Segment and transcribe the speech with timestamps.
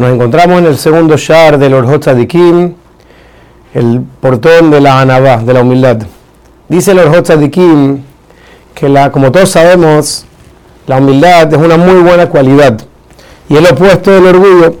[0.00, 2.72] Nos encontramos en el segundo shar del Orhot Tzadikim,
[3.74, 5.98] el portón de la Anabá, de la humildad.
[6.70, 8.00] Dice el Orhot Tzadikim
[8.74, 10.24] que, la, como todos sabemos,
[10.86, 12.80] la humildad es una muy buena cualidad
[13.50, 14.76] y el opuesto del orgullo.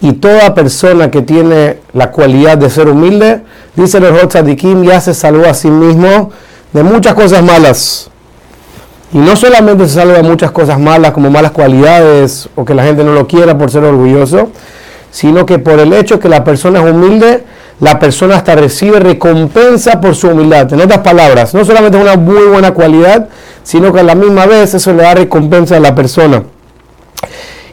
[0.00, 3.42] Y toda persona que tiene la cualidad de ser humilde,
[3.74, 6.30] dice el Orhot Tzadikim, ya se salvó a sí mismo
[6.72, 8.08] de muchas cosas malas.
[9.14, 12.82] Y no solamente se salva de muchas cosas malas, como malas cualidades, o que la
[12.82, 14.48] gente no lo quiera por ser orgulloso,
[15.12, 17.44] sino que por el hecho que la persona es humilde,
[17.78, 20.72] la persona hasta recibe recompensa por su humildad.
[20.72, 23.28] En otras palabras, no solamente es una muy buena cualidad,
[23.62, 26.42] sino que a la misma vez eso le da recompensa a la persona.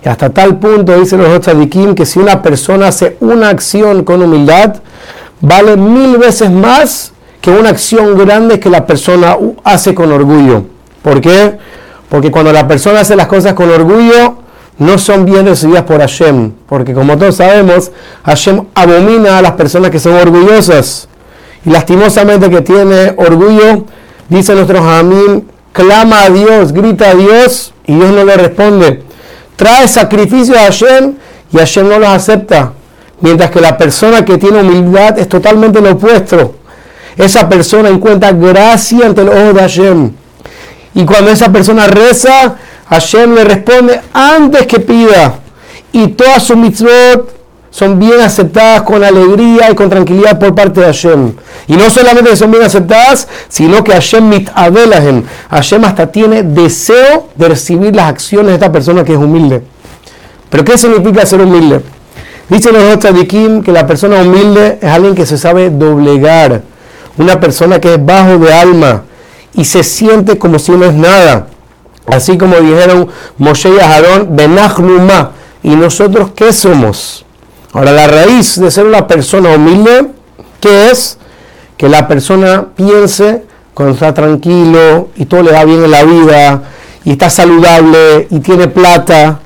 [0.05, 4.21] Y hasta tal punto, dice los Kim, que si una persona hace una acción con
[4.21, 4.75] humildad,
[5.39, 10.65] vale mil veces más que una acción grande que la persona hace con orgullo.
[11.01, 11.57] ¿Por qué?
[12.09, 14.35] Porque cuando la persona hace las cosas con orgullo,
[14.77, 16.51] no son bien recibidas por Hashem.
[16.67, 17.91] Porque como todos sabemos,
[18.23, 21.07] Hashem abomina a las personas que son orgullosas.
[21.65, 23.85] Y lastimosamente que tiene orgullo,
[24.27, 29.03] dice nuestro Jamín, clama a Dios, grita a Dios y Dios no le responde.
[29.55, 31.13] Trae sacrificio a Hashem
[31.53, 32.73] y Hashem no los acepta.
[33.19, 36.55] Mientras que la persona que tiene humildad es totalmente lo opuesto.
[37.15, 40.11] Esa persona encuentra gracia ante el ojo de Hashem.
[40.93, 42.55] Y cuando esa persona reza,
[42.89, 45.35] Hashem le responde antes que pida.
[45.93, 50.87] Y todas sus mitzvot son bien aceptadas con alegría y con tranquilidad por parte de
[50.87, 51.33] Hashem.
[51.67, 55.23] Y no solamente son bien aceptadas, sino que Hashem mitadelahem.
[55.49, 59.63] Hashem hasta tiene deseo de recibir las acciones de esta persona que es humilde.
[60.49, 61.81] ¿Pero qué significa ser humilde?
[62.49, 66.61] Dicen los tzadikim que la persona humilde es alguien que se sabe doblegar.
[67.17, 69.03] Una persona que es bajo de alma
[69.53, 71.47] y se siente como si no es nada.
[72.07, 75.31] Así como dijeron Moshe y Aarón, Benachnuma.
[75.63, 77.25] ¿Y nosotros qué somos?
[77.73, 80.07] Ahora, la raíz de ser una persona humilde,
[80.59, 81.17] ¿qué es?
[81.77, 86.63] Que la persona piense cuando está tranquilo y todo le va bien en la vida
[87.03, 89.39] y está saludable y tiene plata.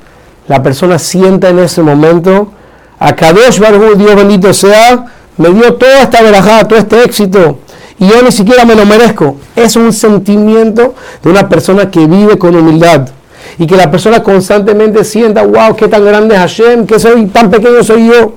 [0.48, 2.52] La persona sienta en ese momento,
[3.00, 5.06] a Kadosh Baruch Dios bendito sea,
[5.38, 7.60] me dio toda esta verajada, todo este éxito
[7.98, 9.38] y yo ni siquiera me lo merezco.
[9.56, 13.08] Es un sentimiento de una persona que vive con humildad
[13.58, 17.50] y que la persona constantemente sienta, wow, qué tan grande es Hashem, que soy tan
[17.50, 18.34] pequeño soy yo.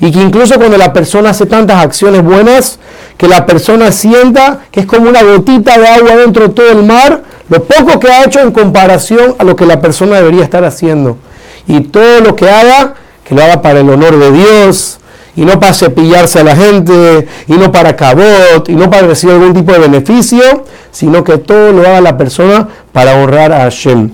[0.00, 2.78] Y que incluso cuando la persona hace tantas acciones buenas,
[3.16, 6.84] que la persona sienta que es como una gotita de agua dentro de todo el
[6.84, 10.64] mar, lo poco que ha hecho en comparación a lo que la persona debería estar
[10.64, 11.18] haciendo.
[11.66, 14.98] Y todo lo que haga, que lo haga para el honor de Dios,
[15.34, 19.34] y no para cepillarse a la gente, y no para cabot, y no para recibir
[19.34, 24.10] algún tipo de beneficio, sino que todo lo haga la persona para honrar a Hashem.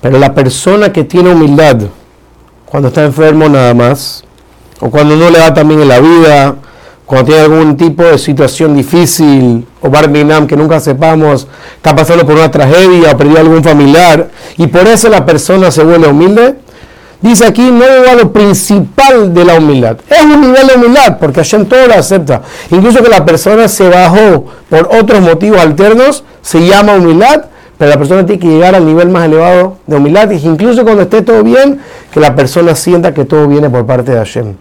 [0.00, 1.76] Pero la persona que tiene humildad,
[2.66, 4.24] cuando está enfermo nada más,
[4.80, 6.56] o cuando no le va también en la vida,
[7.04, 12.34] cuando tiene algún tipo de situación difícil, o Barminam que nunca sepamos, está pasando por
[12.36, 16.56] una tragedia, o perdió algún familiar, y por eso la persona se vuelve humilde,
[17.20, 19.98] Dice aquí, no es lo principal de la humildad.
[20.08, 22.40] Es un nivel de humildad, porque Hashem todo lo acepta.
[22.70, 27.44] Incluso que la persona se bajó por otros motivos alternos, se llama humildad,
[27.76, 31.02] pero la persona tiene que llegar al nivel más elevado de humildad, y incluso cuando
[31.02, 31.80] esté todo bien,
[32.10, 34.54] que la persona sienta que todo viene por parte de Hashem.